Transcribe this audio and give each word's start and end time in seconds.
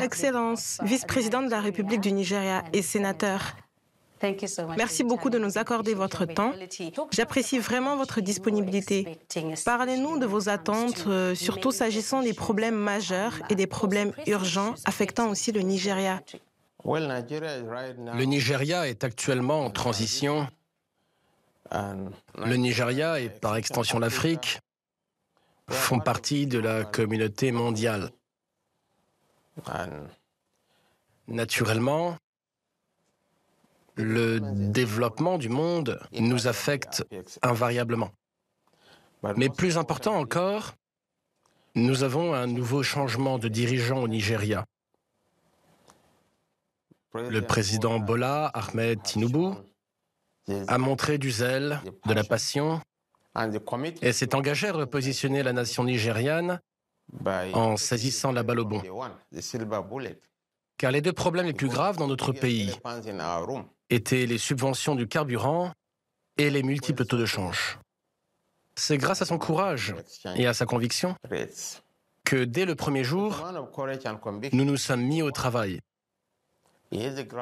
Excellence, 0.00 0.78
vice-président 0.82 1.42
de 1.42 1.50
la 1.50 1.60
République 1.60 2.00
du 2.00 2.12
Nigeria 2.12 2.64
et 2.72 2.82
sénateur, 2.82 3.54
Merci 4.76 5.04
beaucoup 5.04 5.30
de 5.30 5.38
nous 5.38 5.58
accorder 5.58 5.94
votre 5.94 6.24
temps. 6.24 6.52
J'apprécie 7.12 7.58
vraiment 7.58 7.96
votre 7.96 8.20
disponibilité. 8.20 9.18
Parlez-nous 9.64 10.18
de 10.18 10.26
vos 10.26 10.48
attentes, 10.48 11.04
euh, 11.06 11.34
surtout 11.34 11.70
s'agissant 11.70 12.22
des 12.22 12.34
problèmes 12.34 12.74
majeurs 12.74 13.34
et 13.50 13.54
des 13.54 13.66
problèmes 13.66 14.12
urgents 14.26 14.74
affectant 14.84 15.28
aussi 15.30 15.52
le 15.52 15.60
Nigeria. 15.60 16.20
Le 16.84 18.24
Nigeria 18.24 18.88
est 18.88 19.04
actuellement 19.04 19.64
en 19.64 19.70
transition. 19.70 20.48
Le 21.70 22.56
Nigeria 22.56 23.20
et 23.20 23.28
par 23.28 23.56
extension 23.56 23.98
l'Afrique 23.98 24.58
font 25.68 26.00
partie 26.00 26.46
de 26.46 26.58
la 26.58 26.84
communauté 26.84 27.52
mondiale. 27.52 28.10
Naturellement, 31.26 32.16
le 33.96 34.38
développement 34.40 35.38
du 35.38 35.48
monde 35.48 36.00
nous 36.12 36.46
affecte 36.46 37.04
invariablement. 37.42 38.10
Mais 39.36 39.48
plus 39.48 39.76
important 39.76 40.14
encore, 40.14 40.74
nous 41.74 42.02
avons 42.02 42.34
un 42.34 42.46
nouveau 42.46 42.82
changement 42.82 43.38
de 43.38 43.48
dirigeant 43.48 43.98
au 43.98 44.08
Nigeria. 44.08 44.64
Le 47.14 47.40
président 47.40 47.98
Bola 47.98 48.46
Ahmed 48.46 49.02
Tinubu 49.02 49.54
a 50.48 50.78
montré 50.78 51.18
du 51.18 51.30
zèle, 51.30 51.80
de 52.06 52.14
la 52.14 52.24
passion 52.24 52.80
et 54.02 54.12
s'est 54.12 54.34
engagé 54.34 54.68
à 54.68 54.72
repositionner 54.72 55.42
la 55.42 55.52
nation 55.52 55.84
nigériane 55.84 56.60
en 57.24 57.76
saisissant 57.76 58.32
la 58.32 58.42
balle 58.42 58.60
au 58.60 58.64
bon. 58.64 58.82
Car 60.76 60.92
les 60.92 61.00
deux 61.00 61.12
problèmes 61.12 61.46
les 61.46 61.52
plus 61.52 61.68
graves 61.68 61.96
dans 61.96 62.06
notre 62.06 62.32
pays 62.32 62.72
étaient 63.90 64.26
les 64.26 64.38
subventions 64.38 64.94
du 64.94 65.08
carburant 65.08 65.72
et 66.36 66.50
les 66.50 66.62
multiples 66.62 67.04
taux 67.04 67.18
de 67.18 67.26
change. 67.26 67.78
C'est 68.76 68.96
grâce 68.96 69.22
à 69.22 69.24
son 69.24 69.38
courage 69.38 69.94
et 70.36 70.46
à 70.46 70.54
sa 70.54 70.66
conviction 70.66 71.16
que 72.24 72.44
dès 72.44 72.64
le 72.64 72.74
premier 72.74 73.02
jour, 73.02 73.44
nous 74.52 74.64
nous 74.64 74.76
sommes 74.76 75.02
mis 75.02 75.22
au 75.22 75.32
travail 75.32 75.80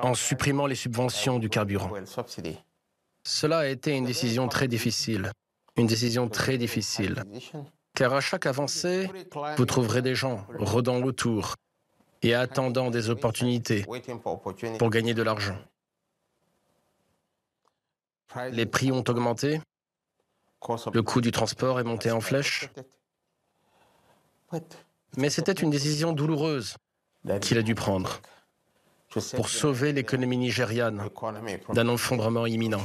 en 0.02 0.14
supprimant 0.14 0.66
les 0.66 0.74
subventions 0.74 1.38
du 1.38 1.48
carburant. 1.48 1.90
Cela 3.24 3.58
a 3.58 3.66
été 3.66 3.96
une 3.96 4.04
décision 4.04 4.48
très 4.48 4.68
difficile, 4.68 5.32
une 5.76 5.86
décision 5.86 6.28
très 6.28 6.58
difficile, 6.58 7.22
car 7.94 8.14
à 8.14 8.20
chaque 8.20 8.46
avancée, 8.46 9.10
vous 9.56 9.66
trouverez 9.66 10.02
des 10.02 10.14
gens 10.14 10.46
rôdant 10.58 11.02
autour 11.02 11.54
et 12.22 12.34
attendant 12.34 12.90
des 12.90 13.10
opportunités 13.10 13.84
pour 14.78 14.90
gagner 14.90 15.14
de 15.14 15.22
l'argent. 15.22 15.58
Les 18.50 18.66
prix 18.66 18.92
ont 18.92 19.04
augmenté. 19.08 19.60
Le 20.92 21.02
coût 21.02 21.20
du 21.20 21.30
transport 21.30 21.78
est 21.80 21.84
monté 21.84 22.10
en 22.10 22.20
flèche. 22.20 22.68
Mais 25.16 25.30
c'était 25.30 25.52
une 25.52 25.70
décision 25.70 26.12
douloureuse 26.12 26.76
qu'il 27.40 27.58
a 27.58 27.62
dû 27.62 27.74
prendre 27.74 28.20
pour 29.34 29.48
sauver 29.48 29.92
l'économie 29.92 30.36
nigériane 30.36 31.08
d'un 31.72 31.94
effondrement 31.94 32.46
imminent. 32.46 32.84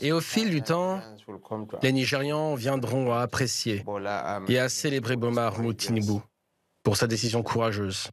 Et 0.00 0.12
au 0.12 0.20
fil 0.20 0.50
du 0.50 0.62
temps, 0.62 1.00
les 1.82 1.92
Nigérians 1.92 2.54
viendront 2.54 3.12
à 3.12 3.20
apprécier 3.20 3.84
et 4.48 4.58
à 4.58 4.68
célébrer 4.68 5.16
Bomar 5.16 5.58
Moutinibu 5.60 6.20
pour 6.82 6.96
sa 6.96 7.06
décision 7.06 7.42
courageuse. 7.42 8.08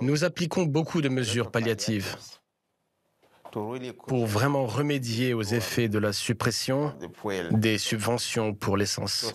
Nous 0.00 0.24
appliquons 0.24 0.64
beaucoup 0.64 1.00
de 1.00 1.08
mesures 1.08 1.50
palliatives 1.50 2.16
pour 4.06 4.26
vraiment 4.26 4.66
remédier 4.66 5.34
aux 5.34 5.42
effets 5.42 5.88
de 5.88 5.98
la 5.98 6.12
suppression 6.12 6.94
des 7.50 7.78
subventions 7.78 8.54
pour 8.54 8.76
l'essence. 8.76 9.34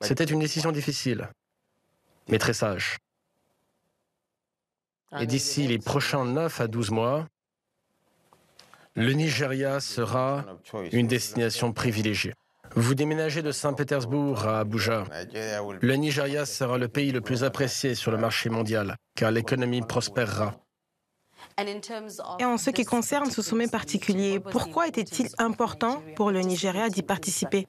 C'était 0.00 0.24
une 0.24 0.38
décision 0.38 0.70
difficile, 0.70 1.28
mais 2.28 2.38
très 2.38 2.54
sage. 2.54 2.98
Et 5.18 5.26
d'ici 5.26 5.66
les 5.66 5.78
prochains 5.78 6.24
9 6.24 6.60
à 6.60 6.66
12 6.68 6.90
mois, 6.90 7.26
le 8.98 9.12
Nigeria 9.12 9.78
sera 9.80 10.44
une 10.92 11.06
destination 11.06 11.72
privilégiée. 11.72 12.34
Vous 12.74 12.94
déménagez 12.94 13.42
de 13.42 13.52
Saint-Pétersbourg 13.52 14.44
à 14.46 14.60
Abuja. 14.60 15.04
Le 15.80 15.94
Nigeria 15.94 16.44
sera 16.44 16.78
le 16.78 16.88
pays 16.88 17.12
le 17.12 17.20
plus 17.20 17.44
apprécié 17.44 17.94
sur 17.94 18.10
le 18.10 18.18
marché 18.18 18.50
mondial, 18.50 18.96
car 19.14 19.30
l'économie 19.30 19.82
prospérera. 19.82 20.56
Et 22.38 22.44
en 22.44 22.58
ce 22.58 22.70
qui 22.70 22.84
concerne 22.84 23.30
ce 23.30 23.40
sommet 23.40 23.68
particulier, 23.68 24.40
pourquoi 24.40 24.88
était-il 24.88 25.28
important 25.38 26.02
pour 26.16 26.30
le 26.30 26.40
Nigeria 26.40 26.88
d'y 26.88 27.02
participer? 27.02 27.66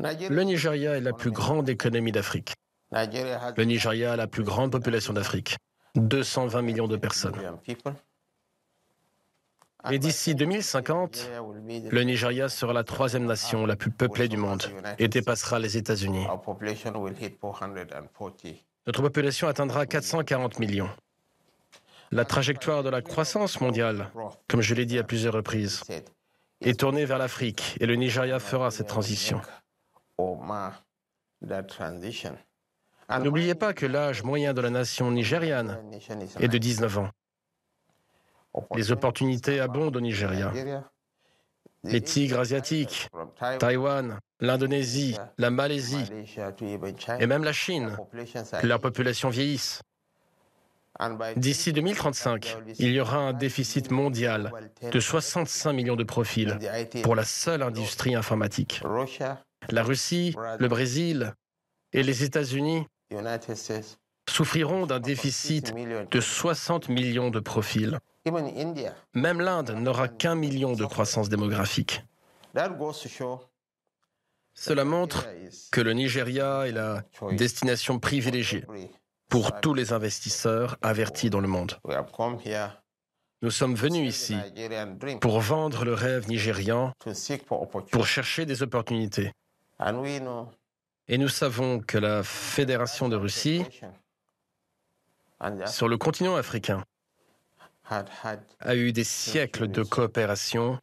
Le 0.00 0.42
Nigeria 0.42 0.96
est 0.96 1.00
la 1.00 1.12
plus 1.12 1.30
grande 1.30 1.68
économie 1.68 2.12
d'Afrique. 2.12 2.54
Le 2.92 3.64
Nigeria 3.64 4.12
a 4.12 4.16
la 4.16 4.26
plus 4.26 4.42
grande 4.42 4.72
population 4.72 5.12
d'Afrique, 5.12 5.56
220 5.94 6.62
millions 6.62 6.88
de 6.88 6.96
personnes. 6.96 7.36
Et 9.90 9.98
d'ici 9.98 10.34
2050, 10.34 11.30
le 11.90 12.02
Nigeria 12.02 12.48
sera 12.48 12.72
la 12.72 12.84
troisième 12.84 13.26
nation 13.26 13.66
la 13.66 13.76
plus 13.76 13.90
peuplée 13.90 14.28
du 14.28 14.36
monde 14.36 14.62
et 14.98 15.08
dépassera 15.08 15.58
les 15.58 15.76
États-Unis. 15.76 16.26
Notre 18.86 19.02
population 19.02 19.48
atteindra 19.48 19.86
440 19.86 20.58
millions. 20.58 20.90
La 22.12 22.24
trajectoire 22.24 22.82
de 22.82 22.90
la 22.90 23.00
croissance 23.00 23.60
mondiale, 23.60 24.10
comme 24.48 24.60
je 24.60 24.74
l'ai 24.74 24.84
dit 24.86 24.98
à 24.98 25.02
plusieurs 25.02 25.34
reprises, 25.34 25.82
est 26.60 26.78
tournée 26.78 27.04
vers 27.04 27.18
l'Afrique 27.18 27.76
et 27.80 27.86
le 27.86 27.96
Nigeria 27.96 28.38
fera 28.38 28.70
cette 28.70 28.88
transition. 28.88 29.40
N'oubliez 33.20 33.54
pas 33.54 33.72
que 33.72 33.86
l'âge 33.86 34.22
moyen 34.22 34.54
de 34.54 34.60
la 34.60 34.70
nation 34.70 35.10
nigériane 35.10 35.78
est 36.38 36.48
de 36.48 36.58
19 36.58 36.98
ans. 36.98 37.10
Les 38.74 38.92
opportunités 38.92 39.60
abondent 39.60 39.96
au 39.96 40.00
Nigeria. 40.00 40.52
Les 41.84 42.00
tigres 42.00 42.38
asiatiques, 42.38 43.08
Taïwan, 43.58 44.18
l'Indonésie, 44.40 45.16
la 45.38 45.50
Malaisie 45.50 46.04
et 47.18 47.26
même 47.26 47.44
la 47.44 47.52
Chine, 47.52 47.96
leur 48.62 48.80
population 48.80 49.30
vieillissent. 49.30 49.82
D'ici 51.36 51.72
2035, 51.72 52.56
il 52.78 52.92
y 52.92 53.00
aura 53.00 53.16
un 53.16 53.32
déficit 53.32 53.90
mondial 53.90 54.52
de 54.92 55.00
65 55.00 55.72
millions 55.72 55.96
de 55.96 56.04
profils 56.04 56.58
pour 57.02 57.16
la 57.16 57.24
seule 57.24 57.62
industrie 57.62 58.14
informatique. 58.14 58.82
La 59.70 59.82
Russie, 59.82 60.36
le 60.58 60.68
Brésil 60.68 61.34
et 61.92 62.02
les 62.02 62.24
États-Unis 62.24 62.86
souffriront 64.28 64.86
d'un 64.86 65.00
déficit 65.00 65.74
de 66.10 66.20
60 66.20 66.88
millions 66.88 67.30
de 67.30 67.40
profils. 67.40 67.98
Même 69.14 69.40
l'Inde 69.40 69.70
n'aura 69.70 70.08
qu'un 70.08 70.34
million 70.34 70.74
de 70.74 70.84
croissance 70.84 71.28
démographique. 71.28 72.02
Cela 74.54 74.84
montre 74.84 75.26
que 75.70 75.80
le 75.80 75.92
Nigeria 75.92 76.68
est 76.68 76.72
la 76.72 77.02
destination 77.32 77.98
privilégiée 77.98 78.64
pour 79.28 79.60
tous 79.60 79.74
les 79.74 79.92
investisseurs 79.92 80.76
avertis 80.82 81.30
dans 81.30 81.40
le 81.40 81.48
monde. 81.48 81.80
Nous 83.40 83.50
sommes 83.50 83.74
venus 83.74 84.08
ici 84.08 84.36
pour 85.20 85.40
vendre 85.40 85.84
le 85.84 85.94
rêve 85.94 86.28
nigérian, 86.28 86.92
pour 87.90 88.06
chercher 88.06 88.46
des 88.46 88.62
opportunités. 88.62 89.32
Et 91.08 91.18
nous 91.18 91.28
savons 91.28 91.80
que 91.80 91.98
la 91.98 92.22
Fédération 92.22 93.08
de 93.08 93.16
Russie, 93.16 93.64
sur 95.66 95.88
le 95.88 95.96
continent 95.96 96.36
africain, 96.36 96.84
a 98.60 98.74
eu 98.74 98.92
des 98.92 99.04
siècles 99.04 99.68
de 99.68 99.82
coopération 99.82 100.78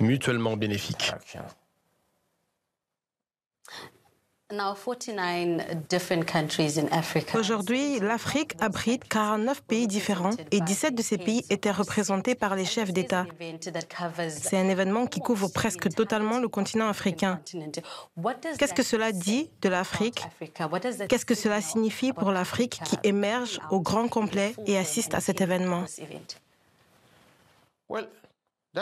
mutuellement 0.00 0.56
bénéfiques. 0.56 1.12
Aujourd'hui, 7.34 7.98
l'Afrique 7.98 8.54
abrite 8.60 9.02
49 9.08 9.62
pays 9.62 9.88
différents 9.88 10.30
et 10.52 10.60
17 10.60 10.94
de 10.94 11.02
ces 11.02 11.18
pays 11.18 11.44
étaient 11.50 11.72
représentés 11.72 12.36
par 12.36 12.54
les 12.54 12.64
chefs 12.64 12.92
d'État. 12.92 13.26
C'est 14.28 14.56
un 14.56 14.68
événement 14.68 15.06
qui 15.06 15.18
couvre 15.18 15.48
presque 15.48 15.88
totalement 15.88 16.38
le 16.38 16.48
continent 16.48 16.88
africain. 16.88 17.40
Qu'est-ce 18.58 18.74
que 18.74 18.84
cela 18.84 19.10
dit 19.10 19.50
de 19.62 19.68
l'Afrique? 19.68 20.22
Qu'est-ce 21.08 21.26
que 21.26 21.34
cela 21.34 21.60
signifie 21.60 22.12
pour 22.12 22.30
l'Afrique 22.30 22.80
qui 22.84 22.96
émerge 23.02 23.58
au 23.70 23.80
grand 23.80 24.06
complet 24.06 24.54
et 24.66 24.78
assiste 24.78 25.14
à 25.14 25.20
cet 25.20 25.40
événement? 25.40 25.86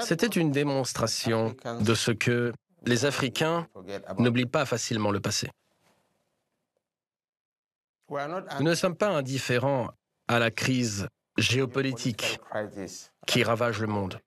C'était 0.02 0.26
une 0.26 0.50
démonstration 0.50 1.54
de 1.80 1.94
ce 1.94 2.10
que 2.10 2.52
les 2.84 3.04
Africains 3.04 3.68
n'oublient 4.18 4.46
pas 4.46 4.66
facilement 4.66 5.10
le 5.10 5.20
passé. 5.20 5.50
Nous 8.10 8.64
ne 8.64 8.74
sommes 8.74 8.96
pas 8.96 9.08
indifférents 9.08 9.90
à 10.28 10.38
la 10.38 10.50
crise 10.50 11.08
géopolitique 11.36 12.38
qui 13.26 13.42
ravage 13.42 13.80
le 13.80 13.86
monde. 13.86 14.20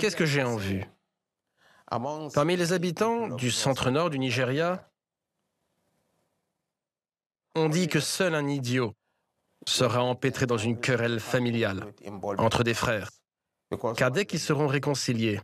Qu'est-ce 0.00 0.16
que 0.16 0.26
j'ai 0.26 0.42
en 0.42 0.56
vue? 0.56 0.84
Parmi 2.34 2.56
les 2.56 2.72
habitants 2.72 3.28
du 3.28 3.50
centre-nord 3.50 4.10
du 4.10 4.18
Nigeria, 4.18 4.90
on 7.54 7.68
dit 7.68 7.88
que 7.88 8.00
seul 8.00 8.34
un 8.34 8.48
idiot 8.48 8.94
sera 9.66 10.02
empêtré 10.02 10.46
dans 10.46 10.56
une 10.56 10.80
querelle 10.80 11.20
familiale 11.20 11.92
entre 12.38 12.62
des 12.62 12.74
frères, 12.74 13.10
car 13.96 14.10
dès 14.10 14.26
qu'ils 14.26 14.40
seront 14.40 14.66
réconciliés, 14.66 15.40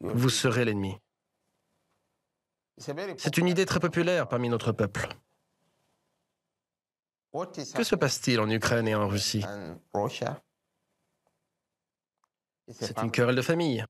vous 0.00 0.28
serez 0.28 0.64
l'ennemi. 0.64 0.96
C'est 3.18 3.36
une 3.36 3.46
idée 3.46 3.66
très 3.66 3.80
populaire 3.80 4.28
parmi 4.28 4.48
notre 4.48 4.72
peuple. 4.72 5.08
Que 7.32 7.84
se 7.84 7.94
passe-t-il 7.94 8.40
en 8.40 8.50
Ukraine 8.50 8.88
et 8.88 8.94
en 8.94 9.06
Russie? 9.06 9.44
C'est 12.68 12.98
une 12.98 13.10
querelle 13.10 13.36
de 13.36 13.42
famille. 13.42 13.84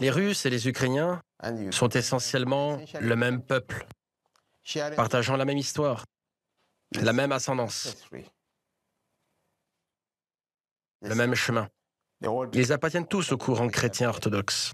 Les 0.00 0.10
Russes 0.10 0.46
et 0.46 0.50
les 0.50 0.68
Ukrainiens 0.68 1.20
sont 1.70 1.88
essentiellement 1.88 2.80
le 3.00 3.16
même 3.16 3.42
peuple, 3.42 3.86
partageant 4.96 5.36
la 5.36 5.44
même 5.44 5.58
histoire, 5.58 6.04
la 6.96 7.12
même 7.12 7.32
ascendance, 7.32 7.96
le 11.02 11.14
même 11.14 11.34
chemin. 11.34 11.68
Ils 12.52 12.72
appartiennent 12.72 13.06
tous 13.06 13.32
au 13.32 13.38
courant 13.38 13.68
chrétien 13.68 14.08
orthodoxe. 14.08 14.72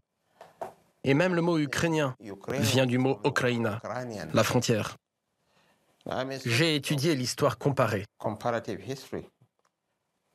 Et 1.05 1.15
même 1.15 1.35
le 1.35 1.43
mot 1.43 1.59
ukrainien 1.59 2.17
vient 2.49 2.87
du 2.87 2.99
mot 2.99 3.21
Ukraina, 3.25 3.81
la 4.33 4.43
frontière. 4.43 4.97
J'ai 6.45 6.75
étudié 6.75 7.15
l'histoire 7.15 7.59
comparée. 7.59 8.05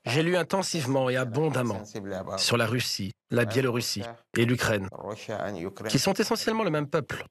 J'ai 0.06 0.24
lu 0.24 0.36
intensivement 0.36 1.10
et 1.10 1.18
abondamment 1.18 1.84
sur 2.38 2.58
la 2.58 2.66
Russie, 2.66 3.12
la 3.30 3.46
Biélorussie 3.46 4.04
et 4.38 4.46
l'Ukraine, 4.46 4.90
qui 5.90 6.00
sont 6.00 6.14
essentiellement 6.14 6.64
le 6.64 6.72
même 6.72 6.88
peuple. 6.88 7.26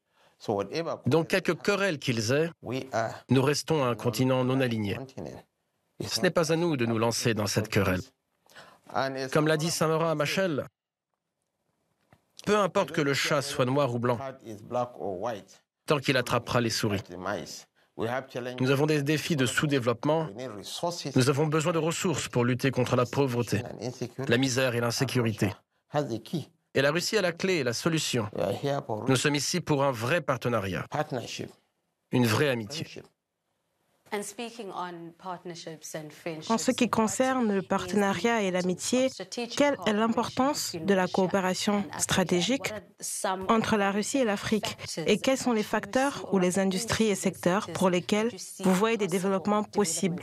Donc, 1.07 1.29
quelques 1.29 1.61
querelles 1.61 1.99
qu'ils 1.99 2.33
aient, 2.33 2.51
nous 3.29 3.43
restons 3.43 3.85
un 3.85 3.95
continent 3.95 4.45
non 4.45 4.61
aligné. 4.61 4.99
Ce 6.07 6.21
n'est 6.21 6.31
pas 6.31 6.53
à 6.53 6.57
nous 6.57 6.77
de 6.77 6.87
nous 6.87 6.99
lancer 6.99 7.35
dans 7.35 7.47
cette 7.47 7.69
querelle. 7.69 8.01
Comme 9.33 9.47
l'a 9.47 9.57
dit 9.57 9.71
Saint-Laurent 9.71 10.11
à 10.11 10.15
Machel, 10.15 10.65
peu 12.47 12.57
importe 12.57 12.93
que 12.93 13.01
le 13.01 13.15
chat 13.15 13.43
soit 13.43 13.67
noir 13.67 13.95
ou 13.95 13.99
blanc, 13.99 14.19
tant 15.87 15.99
qu'il 15.99 16.17
attrapera 16.17 16.61
les 16.61 16.71
souris. 16.71 17.03
Nous 18.61 18.71
avons 18.71 18.87
des 18.87 19.03
défis 19.03 19.37
de 19.37 19.45
sous-développement. 19.45 20.29
Nous 21.15 21.29
avons 21.29 21.47
besoin 21.47 21.73
de 21.73 21.79
ressources 21.79 22.29
pour 22.29 22.45
lutter 22.45 22.71
contre 22.71 22.97
la 22.97 23.05
pauvreté, 23.05 23.63
la 24.27 24.39
misère 24.39 24.75
et 24.75 24.81
l'insécurité. 24.81 25.53
Et 26.75 26.83
la 26.83 26.93
Russie 26.93 27.17
a 27.17 27.23
la 27.23 27.33
clé 27.33 27.57
et 27.57 27.65
la 27.65 27.73
solution. 27.73 28.29
Nous 29.09 29.17
sommes 29.17 29.35
ici 29.35 29.61
pour 29.61 29.83
un 29.85 29.91
vrai 29.91 30.21
partenariat, 30.21 30.87
une 32.13 32.27
vraie 32.27 32.49
amitié. 32.49 32.87
En 36.49 36.59
ce 36.59 36.71
qui 36.73 36.91
concerne 36.91 37.55
le 37.55 37.63
partenariat 37.63 38.43
et 38.43 38.51
l'amitié, 38.51 39.09
quelle 39.57 39.77
est 39.87 39.93
l'importance 39.93 40.75
de 40.75 40.95
la 40.95 41.07
coopération 41.07 41.85
stratégique 41.99 42.73
entre 43.49 43.77
la 43.77 43.93
Russie 43.93 44.19
et 44.19 44.25
l'Afrique 44.25 44.77
Et 45.07 45.19
quels 45.19 45.39
sont 45.39 45.53
les 45.53 45.63
facteurs 45.63 46.33
ou 46.33 46.39
les 46.39 46.59
industries 46.59 47.09
et 47.09 47.15
secteurs 47.15 47.69
pour 47.73 47.89
lesquels 47.89 48.31
vous 48.61 48.75
voyez 48.75 48.97
des 48.97 49.07
développements 49.07 49.63
possibles? 49.63 50.23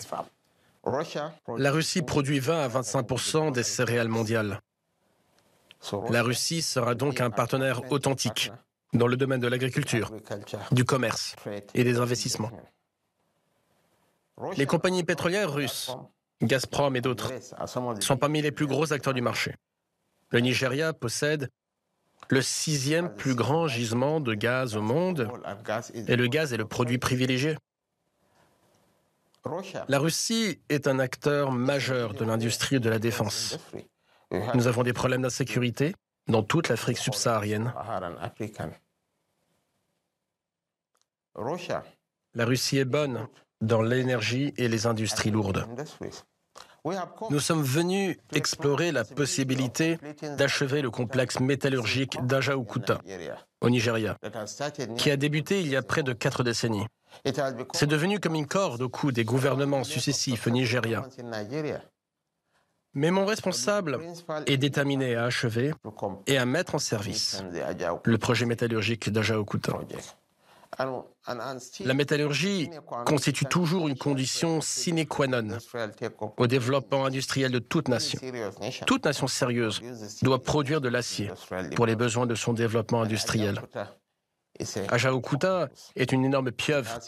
La 1.58 1.72
Russie 1.72 2.02
produit 2.02 2.40
20 2.40 2.60
à 2.62 2.68
25% 2.68 3.52
des 3.52 3.64
céréales 3.64 4.10
mondiales. 4.10 4.60
La 6.10 6.24
Russie 6.24 6.62
sera 6.62 6.96
donc 6.96 7.22
un 7.22 7.30
partenaire 7.30 7.92
authentique 7.92 8.52
dans 8.94 9.08
le 9.08 9.18
domaine 9.18 9.40
de 9.40 9.48
l'agriculture, 9.48 10.12
du 10.72 10.86
commerce 10.86 11.36
et 11.74 11.84
des 11.84 12.00
investissements. 12.00 12.52
Les 14.56 14.66
compagnies 14.66 15.04
pétrolières 15.04 15.52
russes, 15.52 15.96
Gazprom 16.42 16.96
et 16.96 17.02
d'autres, 17.02 17.32
sont 18.00 18.18
parmi 18.18 18.42
les 18.42 18.52
plus 18.52 18.68
gros 18.68 18.94
acteurs 18.94 19.14
du 19.14 19.22
marché. 19.22 19.56
Le 20.30 20.40
Nigeria 20.40 20.94
possède 20.94 21.50
le 22.30 22.42
sixième 22.42 23.14
plus 23.14 23.36
grand 23.36 23.68
gisement 23.68 24.20
de 24.20 24.34
gaz 24.34 24.76
au 24.76 24.82
monde 24.82 25.30
et 26.08 26.16
le 26.16 26.28
gaz 26.28 26.54
est 26.54 26.58
le 26.58 26.66
produit 26.66 26.98
privilégié. 26.98 27.58
La 29.88 30.00
Russie 30.00 30.60
est 30.68 30.88
un 30.88 31.00
acteur 31.00 31.52
majeur 31.52 32.14
de 32.14 32.26
l'industrie 32.26 32.80
de 32.80 32.90
la 32.90 33.00
défense. 33.00 33.58
Nous 34.32 34.68
avons 34.68 34.84
des 34.84 34.94
problèmes 34.94 35.22
d'insécurité 35.22 35.94
dans 36.28 36.44
toute 36.44 36.70
l'Afrique 36.70 36.98
subsaharienne. 36.98 37.74
La 42.34 42.46
Russie 42.46 42.78
est 42.78 42.86
bonne 42.86 43.28
dans 43.62 43.82
l'énergie 43.82 44.54
et 44.58 44.68
les 44.68 44.86
industries 44.86 45.32
lourdes. 45.32 45.66
Nous 47.30 47.40
sommes 47.40 47.64
venus 47.64 48.18
explorer 48.34 48.92
la 48.92 49.04
possibilité 49.04 49.98
d'achever 50.38 50.82
le 50.82 50.90
complexe 50.90 51.40
métallurgique 51.40 52.18
d'Ajaokuta, 52.26 53.02
au 53.62 53.70
Nigeria, 53.70 54.18
qui 54.98 55.12
a 55.12 55.18
débuté 55.18 55.60
il 55.60 55.68
y 55.68 55.76
a 55.76 55.82
près 55.82 56.04
de 56.04 56.14
quatre 56.14 56.44
décennies. 56.44 56.86
C'est 57.74 57.88
devenu 57.88 58.20
comme 58.20 58.36
une 58.36 58.48
corde 58.48 58.82
au 58.82 58.90
cou 58.90 59.12
des 59.12 59.26
gouvernements 59.26 59.84
successifs 59.84 60.48
nigériens. 60.48 61.04
Mais 62.94 63.12
mon 63.12 63.26
responsable 63.26 64.00
est 64.48 64.58
déterminé 64.58 65.16
à 65.16 65.26
achever 65.26 65.74
et 66.26 66.38
à 66.38 66.46
mettre 66.46 66.76
en 66.76 66.80
service 66.80 67.44
le 68.04 68.18
projet 68.18 68.46
métallurgique 68.46 69.10
d'Ajaokuta. 69.10 69.74
La 71.86 71.94
métallurgie 71.94 72.70
constitue 73.06 73.46
toujours 73.46 73.88
une 73.88 73.98
condition 73.98 74.62
sine 74.62 75.06
qua 75.06 75.28
non 75.28 75.58
au 76.38 76.48
développement 76.48 77.06
industriel 77.06 77.52
de 77.52 77.60
toute 77.60 77.88
nation. 77.88 78.20
Toute 78.86 79.06
nation 79.06 79.28
sérieuse 79.28 79.82
doit 80.22 80.42
produire 80.42 80.82
de 80.82 80.90
l'acier 80.90 81.32
pour 81.76 81.86
les 81.86 81.96
besoins 81.96 82.26
de 82.26 82.36
son 82.36 82.54
développement 82.54 83.02
industriel. 83.02 83.62
Ajaokuta 84.90 85.70
est 85.96 86.12
une 86.12 86.26
énorme 86.26 86.52
pieuvre. 86.52 87.00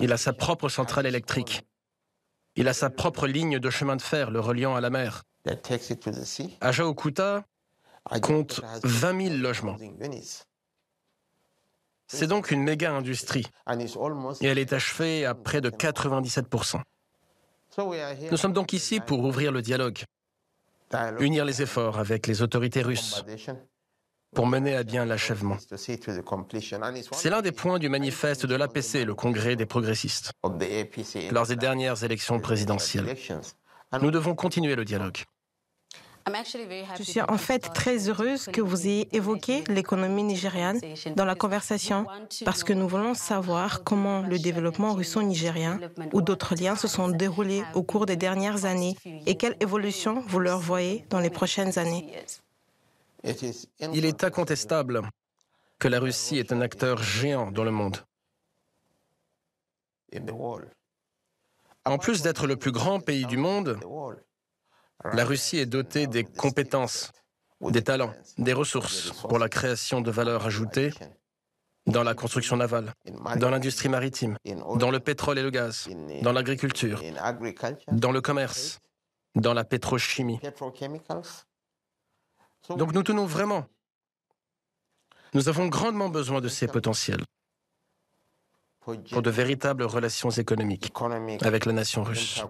Il 0.00 0.12
a 0.12 0.16
sa 0.16 0.32
propre 0.32 0.68
centrale 0.68 1.06
électrique. 1.06 1.62
Il 2.56 2.68
a 2.68 2.72
sa 2.72 2.90
propre 2.90 3.26
ligne 3.26 3.58
de 3.58 3.70
chemin 3.70 3.96
de 3.96 4.02
fer 4.02 4.30
le 4.30 4.40
reliant 4.40 4.74
à 4.74 4.80
la 4.80 4.90
mer. 4.90 5.22
Ajaokuta 6.60 7.44
compte 8.22 8.60
20 8.82 9.22
000 9.28 9.36
logements. 9.36 9.76
C'est 12.08 12.26
donc 12.26 12.50
une 12.50 12.62
méga 12.62 12.92
industrie. 12.92 13.46
Et 14.40 14.46
elle 14.46 14.58
est 14.58 14.72
achevée 14.72 15.26
à 15.26 15.34
près 15.34 15.60
de 15.60 15.70
97%. 15.70 16.80
Nous 18.30 18.36
sommes 18.36 18.52
donc 18.52 18.72
ici 18.72 19.00
pour 19.00 19.24
ouvrir 19.24 19.52
le 19.52 19.60
dialogue, 19.60 20.02
unir 21.18 21.44
les 21.44 21.62
efforts 21.62 21.98
avec 21.98 22.26
les 22.26 22.42
autorités 22.42 22.82
russes 22.82 23.24
pour 24.36 24.46
mener 24.46 24.76
à 24.76 24.84
bien 24.84 25.06
l'achèvement. 25.06 25.56
C'est 27.12 27.30
l'un 27.30 27.42
des 27.42 27.52
points 27.52 27.78
du 27.78 27.88
manifeste 27.88 28.44
de 28.44 28.54
l'APC, 28.54 29.04
le 29.04 29.14
Congrès 29.14 29.56
des 29.56 29.64
progressistes, 29.64 30.32
lors 31.30 31.46
des 31.46 31.56
dernières 31.56 32.04
élections 32.04 32.38
présidentielles. 32.38 33.16
Nous 34.00 34.10
devons 34.10 34.34
continuer 34.34 34.76
le 34.76 34.84
dialogue. 34.84 35.24
Je 36.98 37.02
suis 37.04 37.20
en 37.20 37.38
fait 37.38 37.72
très 37.72 38.08
heureuse 38.08 38.46
que 38.46 38.60
vous 38.60 38.86
ayez 38.86 39.08
évoqué 39.16 39.62
l'économie 39.68 40.24
nigériane 40.24 40.80
dans 41.14 41.24
la 41.24 41.36
conversation 41.36 42.04
parce 42.44 42.64
que 42.64 42.72
nous 42.72 42.88
voulons 42.88 43.14
savoir 43.14 43.84
comment 43.84 44.22
le 44.22 44.38
développement 44.38 44.92
russo-nigérien 44.92 45.78
ou 46.12 46.20
d'autres 46.20 46.56
liens 46.56 46.76
se 46.76 46.88
sont 46.88 47.08
déroulés 47.08 47.62
au 47.74 47.84
cours 47.84 48.06
des 48.06 48.16
dernières 48.16 48.64
années 48.64 48.96
et 49.26 49.36
quelle 49.36 49.56
évolution 49.60 50.22
vous 50.26 50.40
leur 50.40 50.58
voyez 50.58 51.04
dans 51.10 51.20
les 51.20 51.30
prochaines 51.30 51.78
années. 51.78 52.12
Il 53.92 54.04
est 54.04 54.24
incontestable 54.24 55.02
que 55.78 55.88
la 55.88 56.00
Russie 56.00 56.38
est 56.38 56.52
un 56.52 56.60
acteur 56.60 57.02
géant 57.02 57.50
dans 57.50 57.64
le 57.64 57.70
monde. 57.70 57.98
En 61.84 61.98
plus 61.98 62.22
d'être 62.22 62.46
le 62.46 62.56
plus 62.56 62.72
grand 62.72 63.00
pays 63.00 63.26
du 63.26 63.36
monde, 63.36 63.78
la 65.04 65.24
Russie 65.24 65.58
est 65.58 65.66
dotée 65.66 66.06
des 66.06 66.24
compétences, 66.24 67.12
des 67.60 67.82
talents, 67.82 68.12
des 68.38 68.52
ressources 68.52 69.12
pour 69.22 69.38
la 69.38 69.48
création 69.48 70.00
de 70.00 70.10
valeur 70.10 70.46
ajoutée 70.46 70.90
dans 71.86 72.02
la 72.02 72.14
construction 72.14 72.56
navale, 72.56 72.92
dans 73.36 73.50
l'industrie 73.50 73.88
maritime, 73.88 74.36
dans 74.76 74.90
le 74.90 75.00
pétrole 75.00 75.38
et 75.38 75.42
le 75.42 75.50
gaz, 75.50 75.88
dans 76.22 76.32
l'agriculture, 76.32 77.00
dans 77.92 78.10
le 78.10 78.20
commerce, 78.20 78.80
dans 79.34 79.54
la 79.54 79.64
pétrochimie. 79.64 80.40
Donc 82.70 82.92
nous 82.92 83.02
tenons 83.02 83.26
vraiment. 83.26 83.66
Nous 85.34 85.48
avons 85.48 85.66
grandement 85.66 86.08
besoin 86.08 86.40
de 86.40 86.48
ces 86.48 86.66
potentiels 86.66 87.22
pour 88.80 89.22
de 89.22 89.30
véritables 89.30 89.82
relations 89.82 90.30
économiques 90.30 90.92
avec 91.42 91.66
la 91.66 91.72
nation 91.72 92.02
russe. 92.02 92.42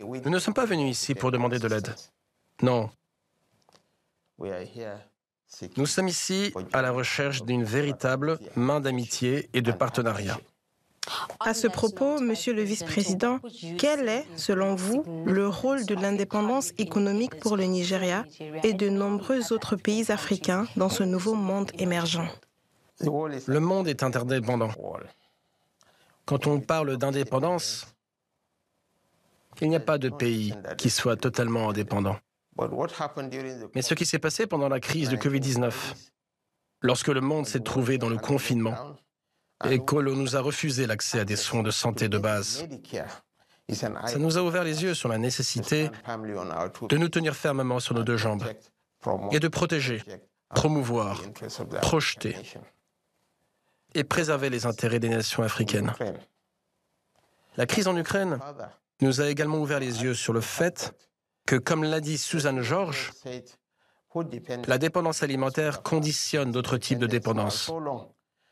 Nous 0.00 0.30
ne 0.30 0.38
sommes 0.38 0.54
pas 0.54 0.64
venus 0.64 0.90
ici 0.90 1.14
pour 1.14 1.30
demander 1.30 1.58
de 1.58 1.68
l'aide. 1.68 1.94
Non. 2.62 2.90
Nous 5.76 5.86
sommes 5.86 6.08
ici 6.08 6.54
à 6.72 6.82
la 6.82 6.90
recherche 6.90 7.42
d'une 7.42 7.64
véritable 7.64 8.38
main 8.56 8.80
d'amitié 8.80 9.50
et 9.52 9.62
de 9.62 9.72
partenariat. 9.72 10.38
À 11.40 11.54
ce 11.54 11.66
propos, 11.66 12.20
Monsieur 12.20 12.52
le 12.52 12.62
Vice-président, 12.62 13.40
quel 13.78 14.08
est, 14.08 14.26
selon 14.36 14.74
vous, 14.74 15.04
le 15.26 15.48
rôle 15.48 15.86
de 15.86 15.94
l'indépendance 15.94 16.72
économique 16.78 17.38
pour 17.40 17.56
le 17.56 17.64
Nigeria 17.64 18.24
et 18.62 18.72
de 18.72 18.88
nombreux 18.88 19.52
autres 19.52 19.76
pays 19.76 20.10
africains 20.10 20.66
dans 20.76 20.88
ce 20.88 21.02
nouveau 21.02 21.34
monde 21.34 21.70
émergent? 21.78 22.22
Le 23.00 23.58
monde 23.58 23.88
est 23.88 24.02
interdépendant. 24.02 24.70
Quand 26.24 26.46
on 26.46 26.60
parle 26.60 26.96
d'indépendance, 26.96 27.86
il 29.60 29.70
n'y 29.70 29.76
a 29.76 29.80
pas 29.80 29.98
de 29.98 30.08
pays 30.08 30.54
qui 30.76 30.90
soit 30.90 31.16
totalement 31.16 31.70
indépendant. 31.70 32.16
Mais 33.74 33.82
ce 33.82 33.94
qui 33.94 34.04
s'est 34.04 34.18
passé 34.18 34.46
pendant 34.46 34.68
la 34.68 34.80
crise 34.80 35.08
de 35.08 35.16
Covid-19, 35.16 35.72
lorsque 36.82 37.08
le 37.08 37.20
monde 37.20 37.46
s'est 37.46 37.60
trouvé 37.60 37.98
dans 37.98 38.08
le 38.08 38.18
confinement 38.18 38.74
et 39.64 39.78
que 39.84 39.96
nous 39.96 40.36
a 40.36 40.40
refusé 40.40 40.86
l'accès 40.86 41.20
à 41.20 41.24
des 41.24 41.36
soins 41.36 41.62
de 41.62 41.70
santé 41.70 42.08
de 42.08 42.18
base, 42.18 42.66
ça 43.70 44.18
nous 44.18 44.38
a 44.38 44.42
ouvert 44.42 44.64
les 44.64 44.82
yeux 44.82 44.94
sur 44.94 45.08
la 45.08 45.18
nécessité 45.18 45.90
de 46.88 46.96
nous 46.96 47.08
tenir 47.08 47.34
fermement 47.34 47.80
sur 47.80 47.94
nos 47.94 48.04
deux 48.04 48.16
jambes 48.16 48.44
et 49.32 49.40
de 49.40 49.48
protéger, 49.48 50.02
promouvoir, 50.54 51.22
projeter 51.82 52.36
et 53.94 54.04
préserver 54.04 54.50
les 54.50 54.66
intérêts 54.66 55.00
des 55.00 55.08
nations 55.08 55.42
africaines. 55.42 55.92
La 57.56 57.66
crise 57.66 57.88
en 57.88 57.96
Ukraine 57.96 58.38
nous 59.00 59.20
a 59.20 59.28
également 59.28 59.58
ouvert 59.58 59.80
les 59.80 60.02
yeux 60.02 60.14
sur 60.14 60.32
le 60.32 60.40
fait 60.40 60.92
que, 61.46 61.56
comme 61.56 61.82
l'a 61.84 62.00
dit 62.00 62.18
Suzanne 62.18 62.62
Georges, 62.62 63.12
la 64.66 64.78
dépendance 64.78 65.22
alimentaire 65.22 65.82
conditionne 65.82 66.52
d'autres 66.52 66.78
types 66.78 66.98
de 66.98 67.06
dépendance. 67.06 67.70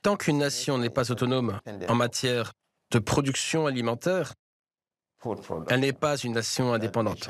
Tant 0.06 0.16
qu'une 0.16 0.38
nation 0.38 0.78
n'est 0.78 0.88
pas 0.88 1.10
autonome 1.10 1.58
en 1.88 1.96
matière 1.96 2.52
de 2.92 3.00
production 3.00 3.66
alimentaire, 3.66 4.34
elle 5.68 5.80
n'est 5.80 5.92
pas 5.92 6.16
une 6.16 6.34
nation 6.34 6.72
indépendante. 6.72 7.28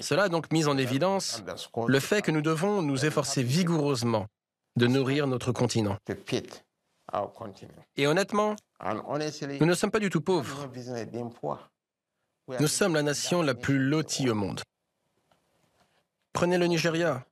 Cela 0.00 0.24
a 0.24 0.28
donc 0.28 0.50
mis 0.50 0.66
en 0.66 0.76
évidence 0.76 1.44
le 1.86 2.00
fait 2.00 2.22
que 2.22 2.32
nous 2.32 2.42
devons 2.42 2.82
nous 2.82 3.04
efforcer 3.04 3.44
vigoureusement 3.44 4.26
de 4.74 4.88
nourrir 4.88 5.28
notre 5.28 5.52
continent. 5.52 5.96
Et 7.96 8.08
honnêtement, 8.08 8.56
nous 8.82 9.66
ne 9.66 9.74
sommes 9.74 9.92
pas 9.92 10.00
du 10.00 10.10
tout 10.10 10.22
pauvres. 10.22 10.68
Nous 12.58 12.66
sommes 12.66 12.94
la 12.94 13.02
nation 13.04 13.42
la 13.42 13.54
plus 13.54 13.78
lotie 13.78 14.28
au 14.28 14.34
monde. 14.34 14.60
Prenez 16.32 16.58
le 16.58 16.66
Nigeria, 16.66 17.24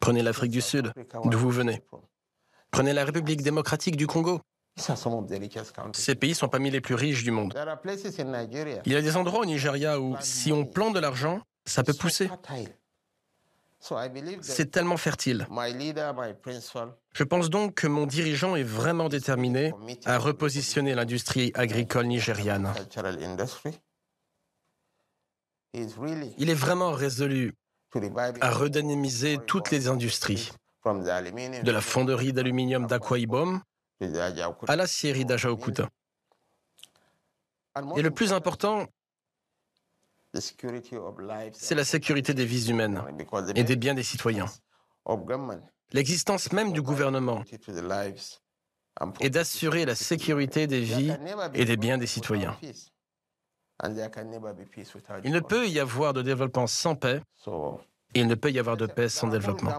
prenez 0.00 0.22
l'Afrique 0.22 0.52
du 0.52 0.62
Sud, 0.62 0.90
d'où 1.26 1.38
vous 1.38 1.50
venez. 1.50 1.82
Prenez 2.74 2.92
la 2.92 3.04
République 3.04 3.40
démocratique 3.40 3.96
du 3.96 4.08
Congo. 4.08 4.40
Ces 5.92 6.16
pays 6.16 6.34
sont 6.34 6.48
parmi 6.48 6.72
les 6.72 6.80
plus 6.80 6.96
riches 6.96 7.22
du 7.22 7.30
monde. 7.30 7.54
Il 8.84 8.92
y 8.92 8.96
a 8.96 9.00
des 9.00 9.16
endroits 9.16 9.42
au 9.42 9.44
Nigeria 9.44 10.00
où, 10.00 10.16
si 10.20 10.50
on 10.50 10.64
plante 10.66 10.92
de 10.92 10.98
l'argent, 10.98 11.40
ça 11.64 11.84
peut 11.84 11.94
pousser. 11.94 12.28
C'est 14.40 14.72
tellement 14.72 14.96
fertile. 14.96 15.46
Je 17.14 17.22
pense 17.22 17.48
donc 17.48 17.74
que 17.74 17.86
mon 17.86 18.06
dirigeant 18.06 18.56
est 18.56 18.64
vraiment 18.64 19.08
déterminé 19.08 19.72
à 20.04 20.18
repositionner 20.18 20.96
l'industrie 20.96 21.52
agricole 21.54 22.06
nigériane. 22.06 22.74
Il 26.38 26.50
est 26.50 26.54
vraiment 26.54 26.90
résolu 26.90 27.54
à 28.40 28.50
redynamiser 28.50 29.38
toutes 29.46 29.70
les 29.70 29.86
industries, 29.86 30.50
de 30.84 31.70
la 31.70 31.80
fonderie 31.80 32.32
d'aluminium 32.32 32.86
d'Akwa 32.86 33.18
Ibom 33.18 33.60
à 34.68 34.76
la 34.76 34.86
scierie 34.86 35.24
d'Ajaokuta. 35.24 35.88
Et 37.96 38.02
le 38.02 38.10
plus 38.10 38.32
important, 38.32 38.86
c'est 40.34 41.74
la 41.74 41.84
sécurité 41.84 42.34
des 42.34 42.44
vies 42.44 42.70
humaines 42.70 43.02
et 43.54 43.64
des 43.64 43.76
biens 43.76 43.94
des 43.94 44.02
citoyens. 44.02 44.46
L'existence 45.92 46.52
même 46.52 46.72
du 46.72 46.82
gouvernement 46.82 47.44
est 49.20 49.30
d'assurer 49.30 49.84
la 49.86 49.94
sécurité 49.94 50.66
des 50.66 50.80
vies 50.80 51.14
et 51.54 51.64
des 51.64 51.76
biens 51.76 51.98
des 51.98 52.06
citoyens. 52.06 52.56
Il 55.24 55.32
ne 55.32 55.40
peut 55.40 55.66
y 55.66 55.80
avoir 55.80 56.12
de 56.12 56.22
développement 56.22 56.66
sans 56.66 56.94
paix 56.94 57.20
il 58.14 58.26
ne 58.26 58.34
peut 58.34 58.50
y 58.50 58.58
avoir 58.58 58.76
de 58.76 58.86
paix 58.86 59.08
sans 59.08 59.28
développement. 59.28 59.70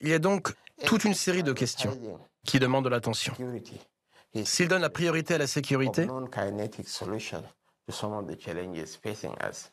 Il 0.00 0.08
y 0.08 0.12
a 0.14 0.18
donc 0.18 0.52
toute 0.84 1.04
une 1.04 1.14
série 1.14 1.42
de 1.42 1.52
questions 1.52 1.98
qui 2.44 2.58
demandent 2.58 2.84
de 2.84 2.88
l'attention. 2.88 3.34
S'il 4.44 4.68
donne 4.68 4.82
la 4.82 4.90
priorité 4.90 5.34
à 5.34 5.38
la 5.38 5.46
sécurité, 5.46 6.06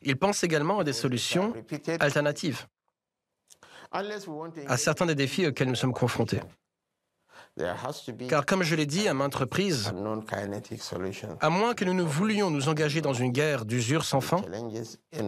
il 0.02 0.18
pense 0.18 0.44
également 0.44 0.80
à 0.80 0.84
des 0.84 0.94
solutions 0.94 1.54
alternatives 2.00 2.66
à 3.92 4.78
certains 4.78 5.06
des 5.06 5.16
défis 5.16 5.48
auxquels 5.48 5.70
nous 5.70 5.76
sommes 5.76 5.94
confrontés. 5.94 6.40
Car 8.28 8.46
comme 8.46 8.64
je 8.64 8.76
l'ai 8.76 8.86
dit 8.86 9.08
à 9.08 9.14
maintes 9.14 9.36
reprises, 9.36 9.94
à 11.40 11.50
moins 11.50 11.74
que 11.74 11.86
nous 11.86 11.94
ne 11.94 12.04
voulions 12.04 12.50
nous 12.52 12.68
engager 12.68 13.00
dans 13.00 13.14
une 13.14 13.32
guerre 13.32 13.64
d'usure 13.64 14.04
sans 14.04 14.20
fin, 14.20 14.42